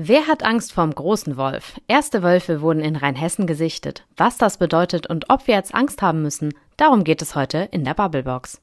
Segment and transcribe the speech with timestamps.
[0.00, 1.80] Wer hat Angst vorm großen Wolf?
[1.88, 4.04] Erste Wölfe wurden in Rheinhessen gesichtet.
[4.16, 7.82] Was das bedeutet und ob wir jetzt Angst haben müssen, darum geht es heute in
[7.82, 8.60] der Bubblebox.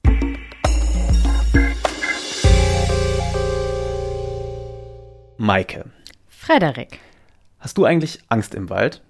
[5.36, 5.84] Maike.
[6.30, 7.00] Frederik.
[7.60, 9.02] Hast du eigentlich Angst im Wald?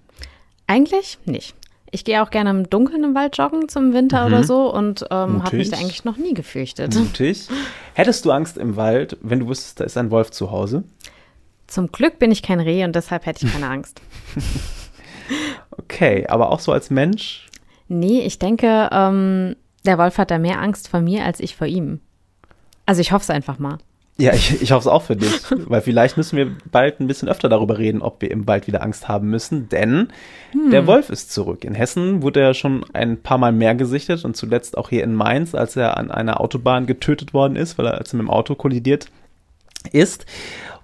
[0.66, 1.54] Eigentlich nicht.
[1.92, 4.26] Ich gehe auch gerne im Dunkeln im Wald joggen zum Winter mhm.
[4.26, 6.92] oder so und ähm, habe mich da eigentlich noch nie gefürchtet.
[6.92, 7.46] Mutig.
[7.94, 10.82] Hättest du Angst im Wald, wenn du wüsstest, da ist ein Wolf zu Hause?
[11.66, 14.00] Zum Glück bin ich kein Reh und deshalb hätte ich keine Angst.
[15.70, 17.46] okay, aber auch so als Mensch?
[17.88, 21.66] Nee, ich denke, ähm, der Wolf hat da mehr Angst vor mir als ich vor
[21.66, 22.00] ihm.
[22.84, 23.78] Also ich hoffe es einfach mal.
[24.18, 27.28] Ja, ich, ich hoffe es auch für dich, weil vielleicht müssen wir bald ein bisschen
[27.28, 30.08] öfter darüber reden, ob wir im Wald wieder Angst haben müssen, denn
[30.52, 30.70] hm.
[30.70, 31.64] der Wolf ist zurück.
[31.64, 35.14] In Hessen wurde er schon ein paar Mal mehr gesichtet und zuletzt auch hier in
[35.14, 38.30] Mainz, als er an einer Autobahn getötet worden ist, weil er als er mit dem
[38.30, 39.08] Auto kollidiert
[39.92, 40.24] ist.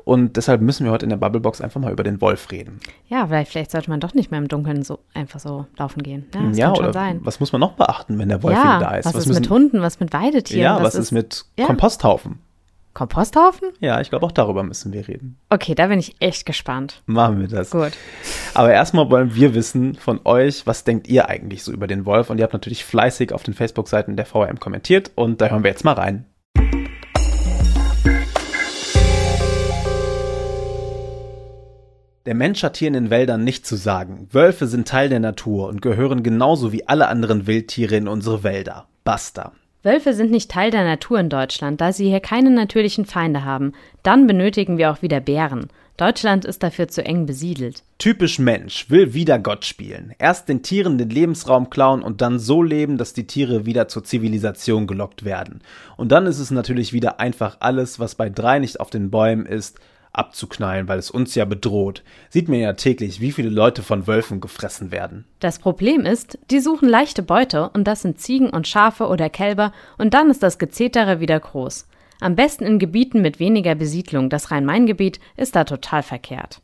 [0.05, 2.81] Und deshalb müssen wir heute in der Bubblebox einfach mal über den Wolf reden.
[3.09, 6.27] Ja, vielleicht, vielleicht sollte man doch nicht mehr im Dunkeln so einfach so laufen gehen.
[6.35, 7.21] Ja, das ja kann schon sein.
[7.23, 9.07] Was muss man noch beachten, wenn der Wolf ja, da ist?
[9.07, 10.63] Was, was ist müssen, mit Hunden, was mit Weidetieren?
[10.63, 11.67] Ja, was, was ist, ist, mit ja.
[11.67, 12.41] Komposthaufen?
[12.95, 13.71] Komposthaufen?
[13.81, 15.39] Ja, ich glaube, auch darüber müssen wir reden.
[15.49, 17.03] Okay, da bin ich echt gespannt.
[17.07, 17.71] Machen wir das.
[17.71, 17.93] Gut.
[18.53, 22.29] Aber erstmal wollen wir wissen von euch, was denkt ihr eigentlich so über den Wolf?
[22.29, 25.71] Und ihr habt natürlich fleißig auf den Facebook-Seiten der VRM kommentiert und da hören wir
[25.71, 26.27] jetzt mal rein.
[32.25, 34.29] Der Mensch hat hier in den Wäldern nichts zu sagen.
[34.31, 38.87] Wölfe sind Teil der Natur und gehören genauso wie alle anderen Wildtiere in unsere Wälder.
[39.03, 39.53] Basta.
[39.83, 43.73] Wölfe sind nicht Teil der Natur in Deutschland, da sie hier keine natürlichen Feinde haben.
[44.05, 45.67] Dann benötigen wir auch wieder Bären.
[45.97, 47.83] Deutschland ist dafür zu eng besiedelt.
[47.99, 50.15] Typisch Mensch, will wieder Gott spielen.
[50.19, 54.05] Erst den Tieren den Lebensraum klauen und dann so leben, dass die Tiere wieder zur
[54.05, 55.61] Zivilisation gelockt werden.
[55.97, 59.45] Und dann ist es natürlich wieder einfach alles, was bei drei nicht auf den Bäumen
[59.45, 59.81] ist,
[60.13, 62.03] abzuknallen, weil es uns ja bedroht.
[62.29, 65.25] Sieht mir ja täglich, wie viele Leute von Wölfen gefressen werden.
[65.41, 69.73] Das Problem ist, die suchen leichte Beute und das sind Ziegen und Schafe oder Kälber
[69.99, 71.87] und dann ist das Gezetere wieder groß.
[72.21, 74.31] Am besten in Gebieten mit weniger Besiedlung.
[74.31, 76.61] Das Rhein-Main-Gebiet ist da total verkehrt.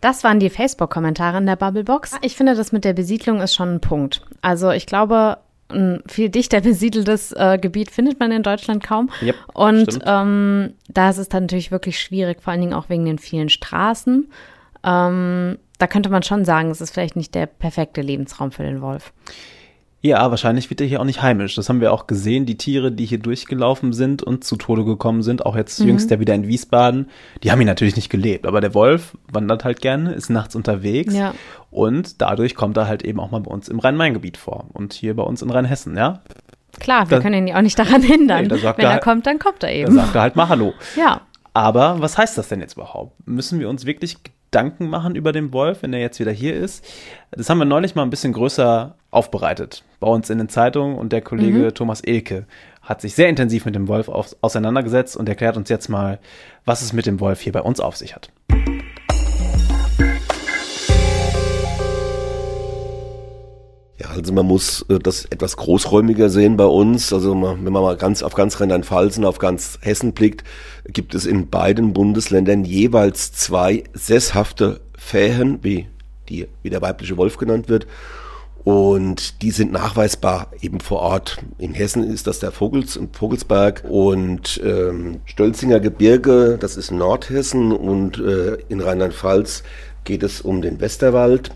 [0.00, 2.12] Das waren die Facebook-Kommentare in der Bubblebox.
[2.22, 4.24] Ich finde, das mit der Besiedlung ist schon ein Punkt.
[4.40, 5.38] Also ich glaube,
[5.70, 9.10] ein viel dichter besiedeltes äh, Gebiet findet man in Deutschland kaum.
[9.22, 13.04] Yep, und ähm, da ist es dann natürlich wirklich schwierig, vor allen Dingen auch wegen
[13.04, 14.30] den vielen Straßen.
[14.84, 18.80] Ähm, da könnte man schon sagen, es ist vielleicht nicht der perfekte Lebensraum für den
[18.80, 19.12] Wolf.
[20.00, 21.56] Ja, wahrscheinlich wird er hier auch nicht heimisch.
[21.56, 22.46] Das haben wir auch gesehen.
[22.46, 25.88] Die Tiere, die hier durchgelaufen sind und zu Tode gekommen sind, auch jetzt mhm.
[25.88, 27.08] jüngst ja wieder in Wiesbaden,
[27.42, 28.46] die haben hier natürlich nicht gelebt.
[28.46, 31.14] Aber der Wolf wandert halt gerne, ist nachts unterwegs.
[31.14, 31.34] Ja.
[31.70, 34.66] Und dadurch kommt er halt eben auch mal bei uns im Rhein-Main-Gebiet vor.
[34.72, 36.20] Und hier bei uns in Rheinhessen, ja.
[36.78, 38.44] Klar, wir da, können ihn ja auch nicht daran hindern.
[38.44, 39.96] Nee, Wenn er, er halt, kommt, dann kommt er eben.
[39.96, 40.74] Da sagt er halt mal Hallo.
[40.96, 41.22] Ja.
[41.54, 43.26] Aber was heißt das denn jetzt überhaupt?
[43.26, 44.18] Müssen wir uns wirklich
[44.50, 46.84] Gedanken machen über den Wolf, wenn er jetzt wieder hier ist.
[47.30, 51.12] Das haben wir neulich mal ein bisschen größer aufbereitet bei uns in den Zeitungen und
[51.12, 51.74] der Kollege mhm.
[51.74, 52.46] Thomas Elke
[52.80, 56.18] hat sich sehr intensiv mit dem Wolf auseinandergesetzt und erklärt uns jetzt mal,
[56.64, 58.30] was es mit dem Wolf hier bei uns auf sich hat.
[64.14, 67.12] Also man muss äh, das etwas großräumiger sehen bei uns.
[67.12, 70.44] Also wenn man mal ganz auf ganz Rheinland-Pfalz und auf ganz Hessen blickt,
[70.86, 75.86] gibt es in beiden Bundesländern jeweils zwei sesshafte Fähen, wie
[76.28, 77.86] die, wie der weibliche Wolf genannt wird.
[78.64, 81.38] Und die sind nachweisbar eben vor Ort.
[81.56, 88.18] In Hessen ist das der Vogels, Vogelsberg und ähm, Stölzinger Gebirge, das ist Nordhessen und
[88.18, 89.62] äh, in Rheinland-Pfalz
[90.04, 91.50] geht es um den Westerwald.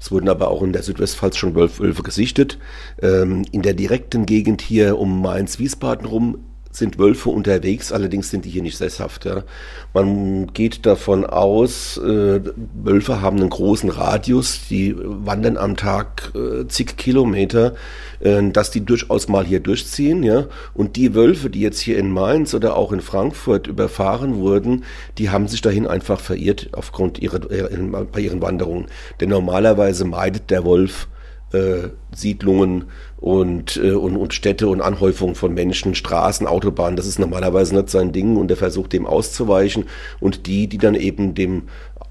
[0.00, 2.58] Es wurden aber auch in der Südwestpfalz schon Wölfe gesichtet.
[3.00, 6.38] Ähm, in der direkten Gegend hier um Mainz-Wiesbaden rum
[6.76, 9.24] sind Wölfe unterwegs, allerdings sind die hier nicht sesshaft.
[9.24, 9.44] Ja.
[9.92, 12.40] Man geht davon aus, äh,
[12.82, 17.74] Wölfe haben einen großen Radius, die wandern am Tag äh, zig Kilometer,
[18.20, 20.24] äh, dass die durchaus mal hier durchziehen.
[20.24, 20.46] Ja.
[20.74, 24.84] Und die Wölfe, die jetzt hier in Mainz oder auch in Frankfurt überfahren wurden,
[25.18, 27.68] die haben sich dahin einfach verirrt aufgrund ihrer, äh,
[28.12, 28.86] bei ihren Wanderungen.
[29.20, 31.06] Denn normalerweise meidet der Wolf
[31.54, 32.84] äh, Siedlungen
[33.18, 37.90] und, äh, und, und Städte und Anhäufungen von Menschen, Straßen, Autobahnen, das ist normalerweise nicht
[37.90, 39.84] sein Ding und er versucht dem auszuweichen
[40.20, 41.64] und die, die dann eben dem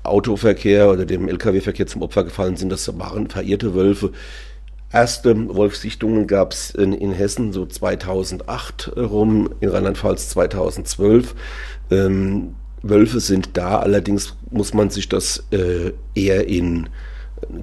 [0.03, 4.11] Autoverkehr oder dem Lkw-Verkehr zum Opfer gefallen sind, das waren verirrte Wölfe.
[4.91, 11.33] Erste Wolfsichtungen gab es in, in, Hessen so 2008 rum, in Rheinland-Pfalz 2012.
[11.89, 16.89] Ähm, Wölfe sind da, allerdings muss man sich das äh, eher in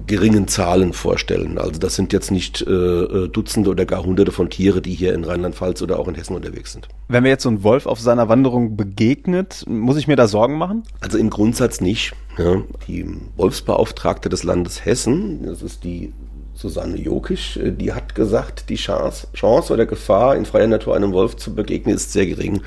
[0.07, 1.57] geringen Zahlen vorstellen.
[1.57, 5.13] Also das sind jetzt nicht äh, äh, Dutzende oder gar Hunderte von Tiere, die hier
[5.13, 6.87] in Rheinland-Pfalz oder auch in Hessen unterwegs sind.
[7.07, 10.57] Wenn mir jetzt so ein Wolf auf seiner Wanderung begegnet, muss ich mir da Sorgen
[10.57, 10.83] machen?
[10.99, 12.13] Also im Grundsatz nicht.
[12.37, 12.61] Ja.
[12.87, 13.05] Die
[13.37, 16.13] Wolfsbeauftragte des Landes Hessen, das ist die
[16.53, 21.13] Susanne Jokisch, äh, die hat gesagt, die Chance, Chance oder Gefahr, in freier Natur einem
[21.13, 22.61] Wolf zu begegnen, ist sehr gering,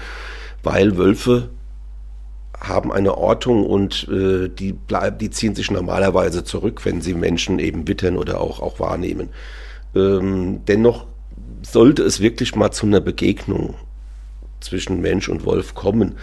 [0.62, 1.50] weil Wölfe
[2.60, 7.58] haben eine Ortung und äh, die, bleib, die ziehen sich normalerweise zurück, wenn sie Menschen
[7.58, 9.30] eben wittern oder auch, auch wahrnehmen.
[9.94, 11.06] Ähm, dennoch
[11.62, 13.74] sollte es wirklich mal zu einer Begegnung
[14.60, 16.16] zwischen Mensch und Wolf kommen,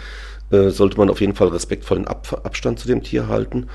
[0.50, 3.68] äh, sollte man auf jeden Fall respektvollen Ab Abstand zu dem Tier halten.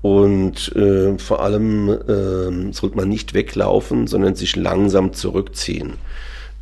[0.00, 5.94] Und äh, vor allem äh, sollte man nicht weglaufen, sondern sich langsam zurückziehen.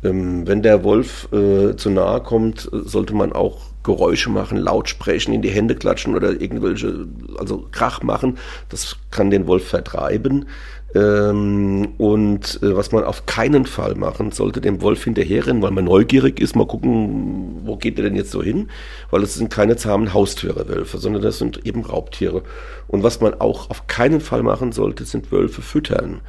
[0.03, 5.33] Ähm, wenn der Wolf äh, zu nahe kommt, sollte man auch Geräusche machen, laut sprechen,
[5.33, 7.07] in die Hände klatschen oder irgendwelche,
[7.39, 8.37] also Krach machen.
[8.67, 10.45] Das kann den Wolf vertreiben.
[10.93, 15.85] Ähm, und äh, was man auf keinen Fall machen sollte, dem Wolf hinterherrennen, weil man
[15.85, 18.69] neugierig ist, mal gucken, wo geht der denn jetzt so hin?
[19.09, 22.43] Weil es sind keine zahmen Haustiere, Wölfe, sondern das sind eben Raubtiere.
[22.87, 26.21] Und was man auch auf keinen Fall machen sollte, sind Wölfe füttern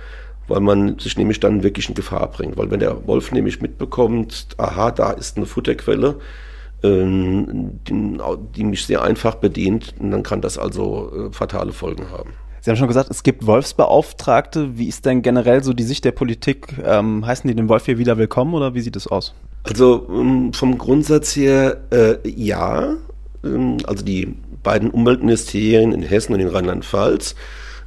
[0.49, 2.57] weil man sich nämlich dann wirklich in Gefahr bringt.
[2.57, 6.17] Weil wenn der Wolf nämlich mitbekommt, aha, da ist eine Futterquelle,
[6.83, 8.19] die,
[8.57, 12.31] die, mich sehr einfach bedient, dann kann das also äh, fatale Folgen haben.
[12.61, 14.77] Sie haben schon gesagt, es gibt Wolfsbeauftragte.
[14.79, 16.75] Wie ist denn generell so die Sicht der Politik?
[16.85, 19.35] Ähm, heißen die den Wolf hier wieder willkommen oder wie sieht es aus?
[19.65, 22.95] Also ähm, vom Grundsatz her äh, ja.
[23.45, 27.35] Ähm, also die beiden Umweltministerien in Hessen und in Rheinland-Pfalz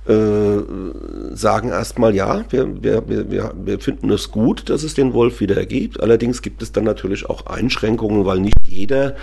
[0.07, 5.39] äh, sagen erstmal, ja, wir, wir, wir, wir finden es gut, dass es den Wolf
[5.39, 6.01] wieder gibt.
[6.01, 9.15] Allerdings gibt es dann natürlich auch Einschränkungen, weil nicht jeder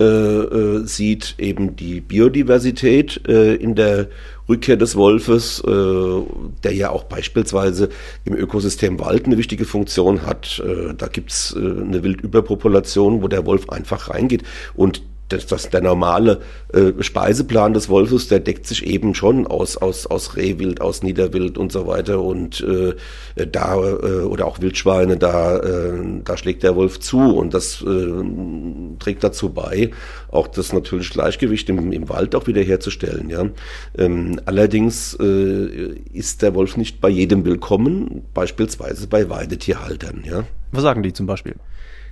[0.00, 4.08] äh, äh, sieht eben die Biodiversität äh, in der
[4.48, 6.22] Rückkehr des Wolfes, äh,
[6.64, 7.90] der ja auch beispielsweise
[8.24, 10.62] im Ökosystem Wald eine wichtige Funktion hat.
[10.64, 14.44] Äh, da gibt's äh, eine Wildüberpopulation, wo der Wolf einfach reingeht.
[14.74, 15.02] Und
[15.32, 16.40] das, das, der normale
[16.72, 21.58] äh, Speiseplan des Wolfes, der deckt sich eben schon aus, aus, aus Rehwild, aus Niederwild
[21.58, 22.20] und so weiter.
[22.22, 22.94] Und äh,
[23.46, 27.18] da, äh, oder auch Wildschweine, da, äh, da schlägt der Wolf zu.
[27.18, 28.22] Und das äh,
[28.98, 29.90] trägt dazu bei,
[30.30, 33.30] auch das natürlich Gleichgewicht im, im Wald auch wiederherzustellen.
[33.30, 33.46] Ja?
[33.96, 40.22] Ähm, allerdings äh, ist der Wolf nicht bei jedem willkommen, beispielsweise bei Weidetierhaltern.
[40.24, 40.44] Ja?
[40.72, 41.54] Was sagen die zum Beispiel?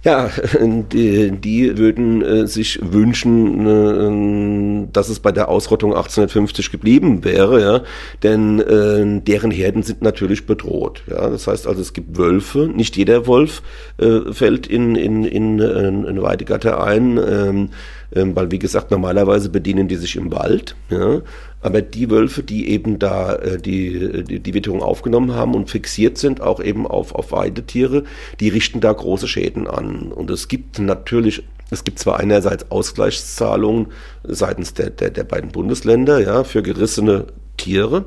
[0.02, 0.31] Ja,
[0.61, 7.61] die, die würden äh, sich wünschen, äh, dass es bei der Ausrottung 1850 geblieben wäre,
[7.61, 7.82] ja,
[8.23, 11.02] denn äh, deren Herden sind natürlich bedroht.
[11.06, 12.69] Ja, das heißt also, es gibt Wölfe.
[12.69, 13.62] Nicht jeder Wolf
[13.99, 17.70] äh, fällt in in in, in, in Weidegatter ein.
[18.14, 20.74] Ähm, weil wie gesagt, normalerweise bedienen die sich im Wald.
[20.90, 21.22] Ja?
[21.60, 26.18] Aber die Wölfe, die eben da äh, die, die, die Witterung aufgenommen haben und fixiert
[26.18, 28.04] sind, auch eben auf, auf Weidetiere,
[28.40, 30.12] die richten da große Schäden an.
[30.12, 33.88] Und es gibt natürlich es gibt zwar einerseits Ausgleichszahlungen
[34.24, 37.26] seitens der, der, der beiden Bundesländer ja, für gerissene
[37.56, 38.06] Tiere,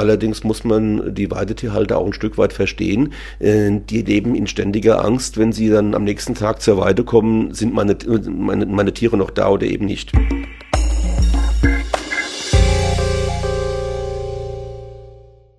[0.00, 3.12] Allerdings muss man die Weidetierhalter auch ein Stück weit verstehen.
[3.38, 7.52] Äh, die leben in ständiger Angst, wenn sie dann am nächsten Tag zur Weide kommen,
[7.52, 7.98] sind meine,
[8.30, 10.12] meine, meine Tiere noch da oder eben nicht.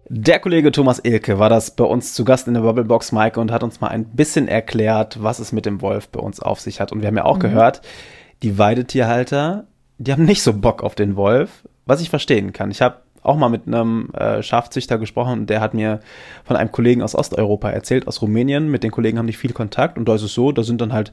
[0.10, 3.52] Der Kollege Thomas Ilke war das bei uns zu Gast in der Bubblebox, Mike, und
[3.52, 6.80] hat uns mal ein bisschen erklärt, was es mit dem Wolf bei uns auf sich
[6.80, 6.92] hat.
[6.92, 7.42] Und wir haben ja auch mhm.
[7.42, 7.84] gehört,
[8.42, 9.68] die Weidetierhalter,
[10.00, 12.72] die haben nicht so Bock auf den Wolf, was ich verstehen kann.
[12.72, 16.00] Ich habe auch mal mit einem äh, Schafzüchter gesprochen und der hat mir
[16.44, 18.70] von einem Kollegen aus Osteuropa erzählt, aus Rumänien.
[18.70, 20.94] Mit den Kollegen haben die viel Kontakt und da ist es so, da sind dann
[20.94, 21.12] halt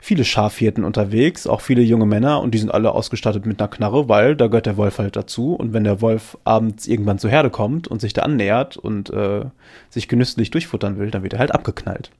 [0.00, 4.08] viele Schafhirten unterwegs, auch viele junge Männer und die sind alle ausgestattet mit einer Knarre,
[4.08, 7.50] weil da gehört der Wolf halt dazu und wenn der Wolf abends irgendwann zur Herde
[7.50, 9.44] kommt und sich da annähert und äh,
[9.88, 12.10] sich genüsslich durchfuttern will, dann wird er halt abgeknallt.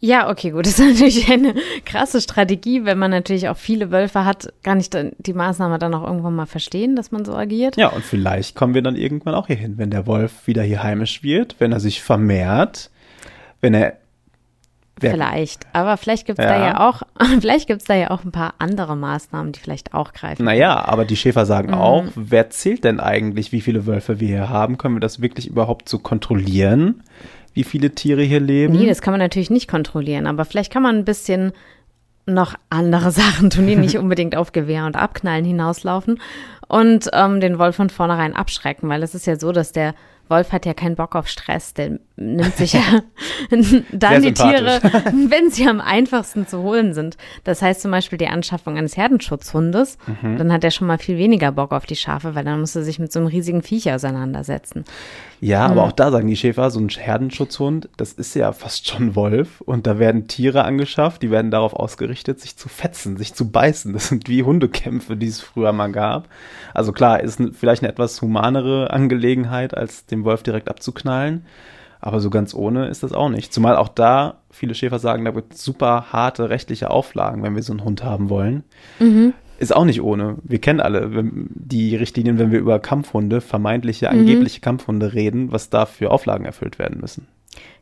[0.00, 0.66] Ja, okay, gut.
[0.70, 1.54] Das ist natürlich eine
[1.84, 5.94] krasse Strategie, wenn man natürlich auch viele Wölfe hat, kann ich dann die Maßnahme dann
[5.94, 7.76] auch irgendwann mal verstehen, dass man so agiert.
[7.76, 10.82] Ja, und vielleicht kommen wir dann irgendwann auch hier hin, wenn der Wolf wieder hier
[10.82, 12.90] heimisch wird, wenn er sich vermehrt,
[13.60, 13.94] wenn er
[15.02, 16.50] Vielleicht, aber vielleicht gibt es ja.
[16.50, 17.02] da ja auch,
[17.40, 20.44] vielleicht gibt es da ja auch ein paar andere Maßnahmen, die vielleicht auch greifen.
[20.44, 21.74] Naja, aber die Schäfer sagen mhm.
[21.74, 24.76] auch, wer zählt denn eigentlich, wie viele Wölfe wir hier haben?
[24.76, 27.02] Können wir das wirklich überhaupt so kontrollieren?
[27.52, 28.74] Wie viele Tiere hier leben?
[28.74, 31.52] Nee, das kann man natürlich nicht kontrollieren, aber vielleicht kann man ein bisschen
[32.26, 36.20] noch andere Sachen tun, die nicht unbedingt auf Gewehr und Abknallen hinauslaufen
[36.68, 39.94] und ähm, den Wolf von vornherein abschrecken, weil es ist ja so, dass der
[40.28, 41.74] Wolf hat ja keinen Bock auf Stress.
[41.74, 42.82] Der nimmt sich ja
[43.92, 44.80] dann die Tiere,
[45.28, 47.16] wenn sie am einfachsten zu holen sind.
[47.44, 49.96] Das heißt zum Beispiel die Anschaffung eines Herdenschutzhundes.
[50.06, 50.36] Mhm.
[50.36, 52.84] Dann hat er schon mal viel weniger Bock auf die Schafe, weil dann muss er
[52.84, 54.84] sich mit so einem riesigen Viech auseinandersetzen.
[55.40, 55.72] Ja, mhm.
[55.72, 59.62] aber auch da sagen die Schäfer, so ein Herdenschutzhund, das ist ja fast schon Wolf.
[59.62, 63.94] Und da werden Tiere angeschafft, die werden darauf ausgerichtet, sich zu fetzen, sich zu beißen.
[63.94, 66.28] Das sind wie Hundekämpfe, die es früher mal gab.
[66.74, 71.46] Also klar, ist vielleicht eine etwas humanere Angelegenheit, als den Wolf direkt abzuknallen.
[72.00, 73.52] Aber so ganz ohne ist das auch nicht.
[73.52, 77.72] Zumal auch da viele Schäfer sagen, da wird super harte rechtliche Auflagen, wenn wir so
[77.72, 78.64] einen Hund haben wollen.
[78.98, 79.34] Mhm.
[79.58, 80.38] Ist auch nicht ohne.
[80.42, 84.20] Wir kennen alle die Richtlinien, wenn wir über Kampfhunde, vermeintliche, mhm.
[84.20, 87.28] angebliche Kampfhunde reden, was da für Auflagen erfüllt werden müssen.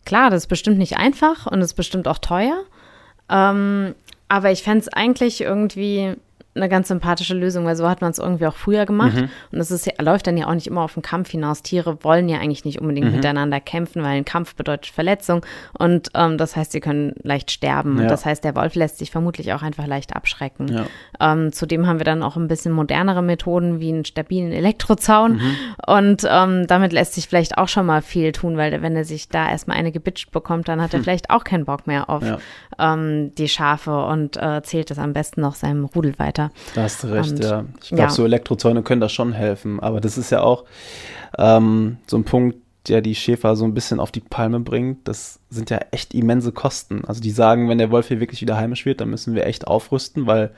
[0.04, 2.64] Klar, das ist bestimmt nicht einfach und ist bestimmt auch teuer.
[3.28, 3.94] Ähm,
[4.28, 6.14] aber ich fände es eigentlich irgendwie
[6.58, 9.14] eine ganz sympathische Lösung, weil so hat man es irgendwie auch früher gemacht.
[9.14, 9.30] Mhm.
[9.52, 11.62] Und es ist, läuft dann ja auch nicht immer auf den Kampf hinaus.
[11.62, 13.16] Tiere wollen ja eigentlich nicht unbedingt mhm.
[13.16, 15.44] miteinander kämpfen, weil ein Kampf bedeutet Verletzung.
[15.78, 17.96] Und ähm, das heißt, sie können leicht sterben.
[17.96, 18.02] Ja.
[18.02, 20.68] Und das heißt, der Wolf lässt sich vermutlich auch einfach leicht abschrecken.
[20.68, 20.86] Ja.
[21.20, 25.34] Ähm, zudem haben wir dann auch ein bisschen modernere Methoden wie einen stabilen Elektrozaun.
[25.34, 25.54] Mhm.
[25.86, 29.28] Und ähm, damit lässt sich vielleicht auch schon mal viel tun, weil wenn er sich
[29.28, 31.04] da erstmal eine gebitscht bekommt, dann hat er hm.
[31.04, 32.38] vielleicht auch keinen Bock mehr auf ja.
[32.78, 36.47] Ähm, die Schafe und äh, zählt es am besten noch seinem Rudel weiter.
[36.74, 37.64] Da hast du recht, und, ja.
[37.82, 38.10] Ich glaube, ja.
[38.10, 39.80] so Elektrozäune können da schon helfen.
[39.80, 40.64] Aber das ist ja auch
[41.36, 42.56] ähm, so ein Punkt,
[42.88, 45.06] der die Schäfer so ein bisschen auf die Palme bringt.
[45.06, 47.04] Das sind ja echt immense Kosten.
[47.04, 49.66] Also die sagen, wenn der Wolf hier wirklich wieder heimisch wird, dann müssen wir echt
[49.66, 50.52] aufrüsten, weil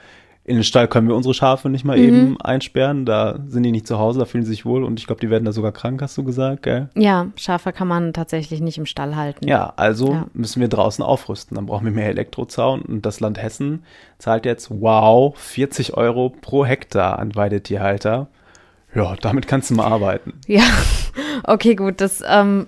[0.44, 2.04] in den Stall können wir unsere Schafe nicht mal mhm.
[2.04, 3.04] eben einsperren.
[3.04, 5.30] Da sind die nicht zu Hause, da fühlen sie sich wohl und ich glaube, die
[5.30, 6.88] werden da sogar krank, hast du gesagt, gell?
[6.96, 9.46] Ja, Schafe kann man tatsächlich nicht im Stall halten.
[9.46, 10.26] Ja, also ja.
[10.32, 11.56] müssen wir draußen aufrüsten.
[11.56, 13.84] Dann brauchen wir mehr Elektrozaun und das Land Hessen
[14.18, 18.28] zahlt jetzt, wow, 40 Euro pro Hektar an Weidetierhalter.
[18.94, 20.40] Ja, damit kannst du mal arbeiten.
[20.46, 20.64] Ja,
[21.44, 22.00] okay, gut.
[22.00, 22.66] Das ähm,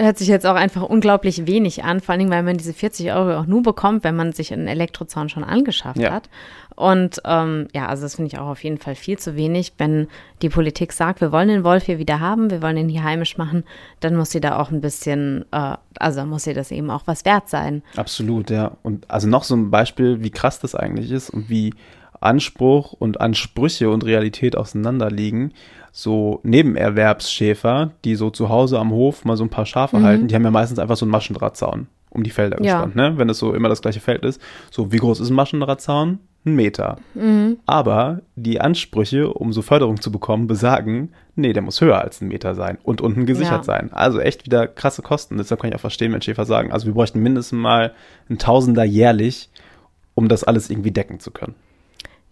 [0.00, 3.38] hört sich jetzt auch einfach unglaublich wenig an, vor allem, weil man diese 40 Euro
[3.38, 6.12] auch nur bekommt, wenn man sich einen Elektrozaun schon angeschafft ja.
[6.12, 6.28] hat.
[6.74, 9.74] Und ähm, ja, also das finde ich auch auf jeden Fall viel zu wenig.
[9.78, 10.08] Wenn
[10.42, 13.38] die Politik sagt, wir wollen den Wolf hier wieder haben, wir wollen ihn hier heimisch
[13.38, 13.62] machen,
[14.00, 17.24] dann muss sie da auch ein bisschen, äh, also muss sie das eben auch was
[17.24, 17.82] wert sein.
[17.96, 18.72] Absolut, ja.
[18.82, 21.72] Und also noch so ein Beispiel, wie krass das eigentlich ist und wie
[22.20, 25.52] Anspruch und Ansprüche und Realität auseinanderliegen
[25.96, 30.02] so Nebenerwerbsschäfer, die so zu Hause am Hof mal so ein paar Schafe mhm.
[30.02, 32.74] halten, die haben ja meistens einfach so einen Maschendrahtzaun um die Felder ja.
[32.74, 33.14] gespannt, ne?
[33.16, 34.40] Wenn es so immer das gleiche Feld ist.
[34.70, 36.18] So, wie groß ist ein Maschendrahtzaun?
[36.46, 36.98] Ein Meter.
[37.14, 37.58] Mhm.
[37.64, 42.28] Aber die Ansprüche, um so Förderung zu bekommen, besagen, nee, der muss höher als ein
[42.28, 43.62] Meter sein und unten gesichert ja.
[43.62, 43.92] sein.
[43.92, 45.38] Also echt wieder krasse Kosten.
[45.38, 47.94] Deshalb kann ich auch verstehen, wenn Schäfer sagen, also wir bräuchten mindestens mal
[48.28, 49.48] ein Tausender jährlich,
[50.14, 51.54] um das alles irgendwie decken zu können.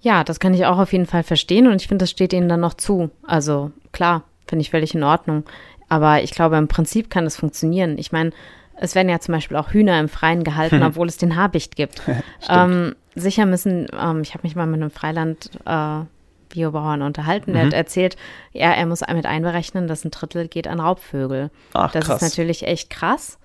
[0.02, 2.48] Ja, das kann ich auch auf jeden Fall verstehen und ich finde, das steht ihnen
[2.48, 3.10] dann noch zu.
[3.26, 5.44] Also klar, finde ich völlig in Ordnung.
[5.88, 7.96] Aber ich glaube, im Prinzip kann das funktionieren.
[7.98, 8.32] Ich meine,
[8.76, 12.02] es werden ja zum Beispiel auch Hühner im Freien gehalten, obwohl es den Habicht gibt.
[12.48, 16.00] ähm, sicher müssen, ähm, ich habe mich mal mit einem Freiland äh,
[16.48, 17.66] Biobauern unterhalten, der mhm.
[17.68, 18.16] hat erzählt,
[18.52, 21.50] ja, er muss mit einberechnen, dass ein Drittel geht an Raubvögel.
[21.74, 22.22] Ach, das krass.
[22.22, 23.38] ist natürlich echt krass.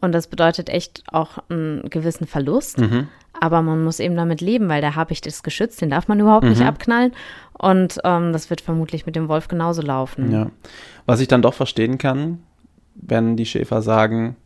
[0.00, 2.78] Und das bedeutet echt auch einen gewissen Verlust.
[2.78, 3.08] Mhm.
[3.40, 6.44] Aber man muss eben damit leben, weil der Habicht ist geschützt, den darf man überhaupt
[6.44, 6.50] mhm.
[6.50, 7.12] nicht abknallen.
[7.52, 10.30] Und ähm, das wird vermutlich mit dem Wolf genauso laufen.
[10.30, 10.50] Ja.
[11.06, 12.42] Was ich dann doch verstehen kann,
[12.94, 14.36] wenn die Schäfer sagen,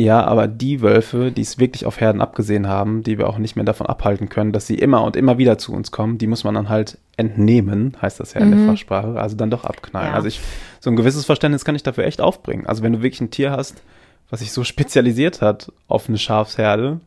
[0.00, 3.54] ja, aber die Wölfe, die es wirklich auf Herden abgesehen haben, die wir auch nicht
[3.54, 6.42] mehr davon abhalten können, dass sie immer und immer wieder zu uns kommen, die muss
[6.42, 8.68] man dann halt entnehmen, heißt das ja in der mhm.
[8.68, 10.08] Fachsprache, also dann doch abknallen.
[10.08, 10.14] Ja.
[10.14, 10.40] Also ich,
[10.80, 12.66] so ein gewisses Verständnis kann ich dafür echt aufbringen.
[12.66, 13.82] Also wenn du wirklich ein Tier hast,
[14.30, 17.00] was sich so spezialisiert hat auf eine Schafsherde,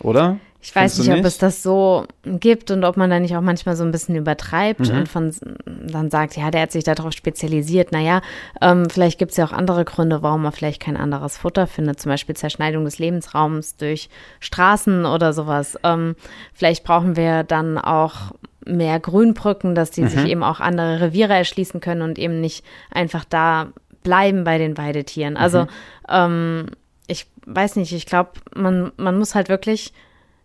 [0.00, 0.38] oder?
[0.64, 3.40] Ich weiß nicht, nicht, ob es das so gibt und ob man da nicht auch
[3.40, 4.96] manchmal so ein bisschen übertreibt mhm.
[4.96, 7.90] und von, dann sagt, ja, der hat sich darauf spezialisiert.
[7.90, 8.22] Naja,
[8.60, 11.98] ähm, vielleicht gibt es ja auch andere Gründe, warum man vielleicht kein anderes Futter findet,
[11.98, 15.76] zum Beispiel Zerschneidung des Lebensraums durch Straßen oder sowas.
[15.82, 16.14] Ähm,
[16.54, 18.32] vielleicht brauchen wir dann auch
[18.64, 20.08] mehr Grünbrücken, dass die mhm.
[20.08, 24.76] sich eben auch andere Reviere erschließen können und eben nicht einfach da bleiben bei den
[24.78, 25.36] Weidetieren.
[25.36, 25.68] Also mhm.
[26.08, 26.66] ähm,
[27.06, 29.92] ich weiß nicht, ich glaube, man, man muss halt wirklich,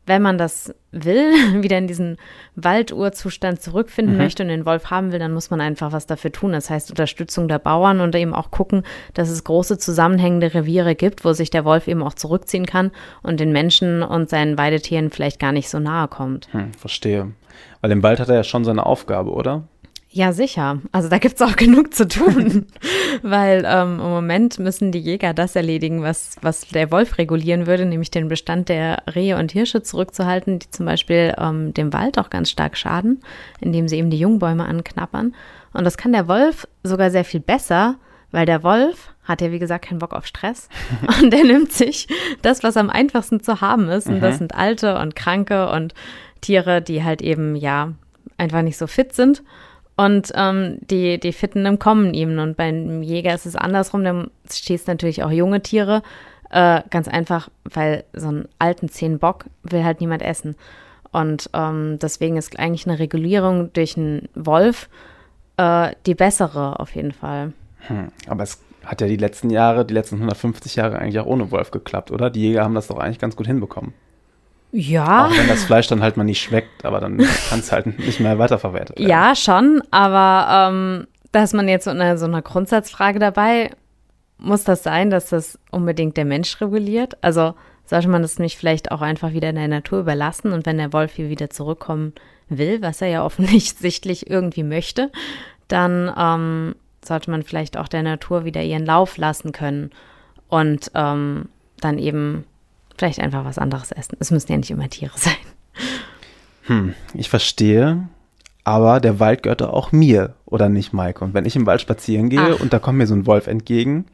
[0.06, 1.32] wenn man das will,
[1.64, 2.18] wieder in diesen
[2.56, 4.22] Waldurzustand zurückfinden mhm.
[4.22, 6.52] möchte und den Wolf haben will, dann muss man einfach was dafür tun.
[6.52, 8.84] Das heißt Unterstützung der Bauern und eben auch gucken,
[9.14, 13.40] dass es große zusammenhängende Reviere gibt, wo sich der Wolf eben auch zurückziehen kann und
[13.40, 16.52] den Menschen und seinen Weidetieren vielleicht gar nicht so nahe kommt.
[16.52, 17.32] Hm, verstehe.
[17.82, 19.64] Weil im Wald hat er ja schon seine Aufgabe, oder?
[20.18, 20.82] Ja, sicher.
[20.92, 22.66] Also da gibt es auch genug zu tun,
[23.22, 27.86] weil ähm, im Moment müssen die Jäger das erledigen, was, was der Wolf regulieren würde,
[27.86, 32.32] nämlich den Bestand der Rehe und Hirsche zurückzuhalten, die zum Beispiel ähm, dem Wald auch
[32.32, 33.22] ganz stark schaden,
[33.60, 35.36] indem sie eben die Jungbäume anknappern.
[35.74, 37.98] Und das kann der Wolf sogar sehr viel besser,
[38.32, 40.68] Weil der Wolf hat ja, wie gesagt, keinen Bock auf Stress.
[41.22, 42.08] Und der nimmt sich
[42.42, 44.08] das, was am einfachsten zu haben ist.
[44.08, 45.94] Und das sind alte und kranke und
[46.42, 47.94] Tiere, die halt eben, ja,
[48.38, 49.44] einfach nicht so fit sind.
[49.98, 52.38] Und ähm, die, die Fitten kommen ihm.
[52.40, 54.04] Und beim Jäger ist es andersrum.
[54.04, 56.04] Dann stehst natürlich auch junge Tiere.
[56.50, 60.56] Äh, ganz einfach, weil so einen alten Zehn-Bock will halt niemand essen.
[61.12, 64.88] Und ähm, deswegen ist eigentlich eine Regulierung durch einen Wolf
[65.58, 67.54] äh, die bessere auf jeden Fall.
[67.88, 71.52] Hm, aber es hat ja die letzten Jahre, die letzten 150 Jahre eigentlich auch ohne
[71.52, 72.30] Wolf geklappt, oder?
[72.30, 73.94] Die Jäger haben das doch eigentlich ganz gut hinbekommen.
[74.72, 75.28] Ja.
[75.28, 77.18] Auch wenn das Fleisch dann halt mal nicht schmeckt, aber dann
[77.50, 79.10] kann es halt nicht mehr weiterverwertet werden.
[79.10, 83.72] Ja, schon, aber ähm, da ist man jetzt so eine, so eine Grundsatzfrage dabei.
[84.38, 87.18] Muss das sein, dass das unbedingt der Mensch reguliert?
[87.22, 87.56] Also
[87.86, 90.94] sollte man das nicht vielleicht auch einfach wieder in der Natur überlassen und wenn der
[90.94, 92.14] Wolf hier wieder zurückkommen
[92.50, 95.12] will, was er ja offensichtlich irgendwie möchte,
[95.68, 99.92] dann ähm, sollte man vielleicht auch der Natur wieder ihren Lauf lassen können
[100.50, 102.46] und ähm, dann eben
[102.98, 104.18] vielleicht einfach was anderes essen.
[104.20, 105.34] Es müssen ja nicht immer Tiere sein.
[106.64, 108.10] Hm, ich verstehe,
[108.64, 111.24] aber der Wald gehört auch mir, oder nicht, Maike?
[111.24, 112.60] Und wenn ich im Wald spazieren gehe Ach.
[112.60, 114.06] und da kommt mir so ein Wolf entgegen,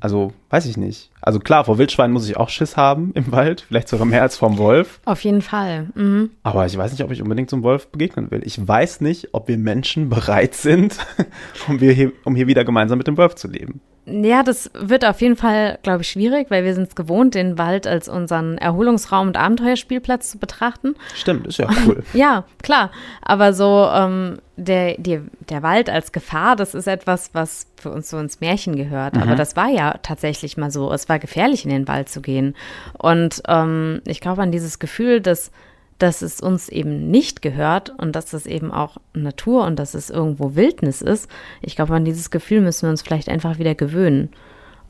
[0.00, 1.10] also weiß ich nicht.
[1.20, 4.36] Also klar, vor Wildschweinen muss ich auch Schiss haben im Wald, vielleicht sogar mehr als
[4.36, 5.00] vom Wolf.
[5.04, 5.88] Auf jeden Fall.
[5.94, 6.30] Mhm.
[6.42, 8.42] Aber ich weiß nicht, ob ich unbedingt so einem Wolf begegnen will.
[8.44, 10.98] Ich weiß nicht, ob wir Menschen bereit sind,
[11.68, 13.80] um, wir hier, um hier wieder gemeinsam mit dem Wolf zu leben.
[14.10, 17.58] Ja, das wird auf jeden Fall, glaube ich, schwierig, weil wir sind es gewohnt, den
[17.58, 20.94] Wald als unseren Erholungsraum und Abenteuerspielplatz zu betrachten.
[21.14, 22.02] Stimmt, ist ja cool.
[22.14, 22.90] Ja, klar.
[23.22, 28.10] Aber so ähm, der, die, der Wald als Gefahr, das ist etwas, was für uns
[28.10, 29.16] so ins Märchen gehört.
[29.16, 30.92] Aber das war ja tatsächlich mal so.
[30.92, 32.56] Es war gefährlich, in den Wald zu gehen.
[32.98, 35.52] Und ähm, ich glaube an dieses Gefühl, dass,
[35.98, 40.10] dass es uns eben nicht gehört und dass es eben auch Natur und dass es
[40.10, 41.28] irgendwo Wildnis ist.
[41.60, 44.30] Ich glaube, an dieses Gefühl müssen wir uns vielleicht einfach wieder gewöhnen.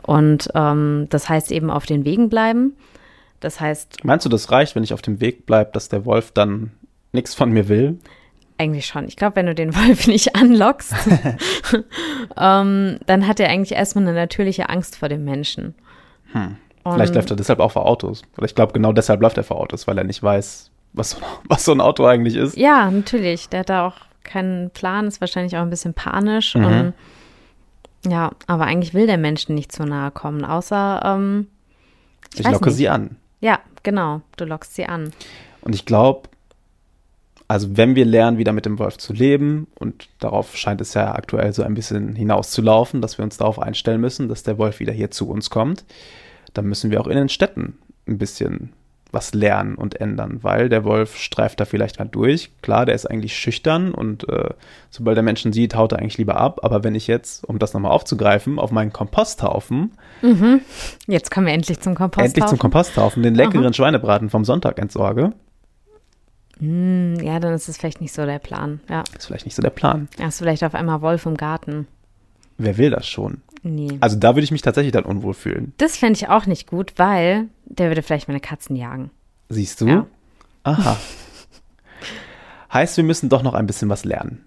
[0.03, 2.77] Und ähm, das heißt eben auf den Wegen bleiben.
[3.41, 6.31] Das heißt, Meinst du, das reicht, wenn ich auf dem Weg bleibe, dass der Wolf
[6.33, 6.73] dann
[7.13, 7.99] nichts von mir will?
[8.59, 9.07] Eigentlich schon.
[9.07, 10.95] Ich glaube, wenn du den Wolf nicht anlockst,
[12.37, 15.75] ähm, dann hat er eigentlich erstmal eine natürliche Angst vor dem Menschen.
[16.33, 16.57] Hm.
[16.85, 18.23] Vielleicht läuft er deshalb auch vor Autos.
[18.37, 21.19] Oder ich glaube, genau deshalb läuft er vor Autos, weil er nicht weiß, was so,
[21.49, 22.57] was so ein Auto eigentlich ist.
[22.57, 23.49] Ja, natürlich.
[23.49, 26.55] Der hat da auch keinen Plan, ist wahrscheinlich auch ein bisschen panisch.
[26.55, 26.65] Mhm.
[26.65, 26.95] Und,
[28.07, 31.49] ja, aber eigentlich will der Menschen nicht zu nahe kommen, außer, ähm,
[32.35, 32.77] Ich weiß locke nicht.
[32.77, 33.17] sie an.
[33.41, 35.13] ja, genau, du lockst sie an.
[35.63, 36.29] Und ich glaube,
[37.49, 41.15] also wenn wir lernen, wieder mit dem Wolf zu leben, und darauf scheint es ja
[41.15, 44.93] aktuell so ein bisschen hinauszulaufen, dass wir uns darauf einstellen müssen, dass der Wolf wieder
[44.93, 45.85] hier zu uns kommt,
[46.55, 48.73] dann müssen wir auch in den Städten ein bisschen
[49.11, 52.51] was lernen und ändern, weil der Wolf streift da vielleicht mal durch.
[52.63, 54.51] Klar, der ist eigentlich schüchtern und äh,
[54.91, 56.61] sobald er Menschen sieht, haut er eigentlich lieber ab.
[56.63, 59.93] Aber wenn ich jetzt, um das nochmal aufzugreifen, auf meinen Komposthaufen,
[61.07, 62.27] Jetzt kommen wir endlich zum Kompost.
[62.27, 65.33] endlich zum Komposthaufen, den leckeren Schweinebraten vom Sonntag entsorge,
[66.61, 68.81] Ja, dann ist es vielleicht nicht so der Plan.
[68.89, 70.09] Ja, ist vielleicht nicht so der Plan.
[70.21, 71.87] hast du vielleicht auf einmal Wolf im Garten.
[72.61, 73.43] Wer will das schon?
[73.63, 73.99] Nee.
[74.01, 75.73] Also da würde ich mich tatsächlich dann unwohl fühlen.
[75.79, 79.11] Das fände ich auch nicht gut, weil der würde vielleicht meine Katzen jagen.
[79.49, 79.87] Siehst du?
[79.87, 80.07] Ja.
[80.63, 80.97] Aha.
[82.73, 84.45] heißt, wir müssen doch noch ein bisschen was lernen.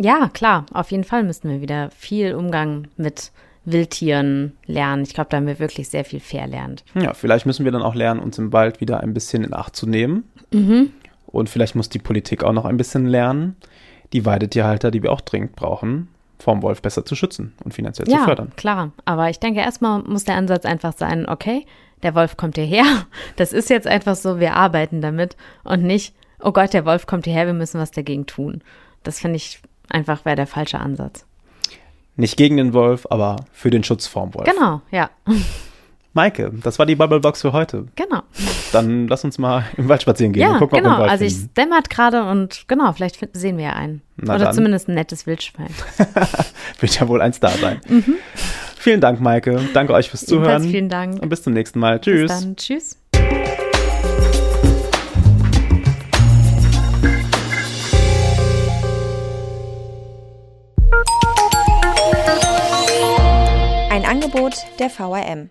[0.00, 3.30] Ja, klar, auf jeden Fall müssten wir wieder viel Umgang mit
[3.64, 5.02] Wildtieren lernen.
[5.02, 6.84] Ich glaube, da haben wir wirklich sehr viel verlernt.
[6.94, 9.76] Ja, vielleicht müssen wir dann auch lernen, uns im Wald wieder ein bisschen in Acht
[9.76, 10.24] zu nehmen.
[11.26, 13.56] Und vielleicht muss die Politik auch noch ein bisschen lernen,
[14.12, 16.08] die Weidetierhalter, die wir auch dringend brauchen,
[16.42, 18.52] vom Wolf besser zu schützen und finanziell zu Ja, fördern.
[18.56, 18.92] klar.
[19.04, 21.64] Aber ich denke, erstmal muss der Ansatz einfach sein, okay,
[22.02, 22.84] der Wolf kommt hierher.
[23.36, 27.24] Das ist jetzt einfach so, wir arbeiten damit und nicht, oh Gott, der Wolf kommt
[27.24, 28.62] hierher, wir müssen was dagegen tun.
[29.04, 31.26] Das finde ich einfach wäre der falsche Ansatz.
[32.16, 34.48] Nicht gegen den Wolf, aber für den Schutz vorm Wolf.
[34.48, 35.08] Genau, ja,
[36.14, 37.86] Maike, das war die Bubblebox für heute.
[37.96, 38.20] genau.
[38.72, 40.90] Dann lass uns mal im Wald spazieren gehen und Ja, gucken, ob wir genau.
[40.94, 44.02] einen Wald Also ich dämmert gerade und genau, vielleicht finden, sehen wir ja einen.
[44.16, 44.54] Na Oder dann.
[44.54, 45.68] zumindest ein nettes Wildschwein.
[46.80, 47.80] Wird ja wohl eins da sein.
[48.76, 49.60] Vielen Dank, Maike.
[49.74, 50.62] Danke euch fürs Zuhören.
[50.64, 51.22] vielen Dank.
[51.22, 52.00] Und bis zum nächsten Mal.
[52.00, 52.30] Tschüss.
[52.32, 52.56] Bis dann.
[52.56, 52.98] Tschüss.
[63.90, 65.50] Ein Angebot der VRM.